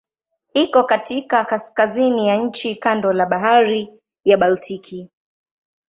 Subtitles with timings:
[0.53, 3.89] Iko katika kaskazini ya nchi kando la Bahari
[4.25, 5.09] ya Baltiki.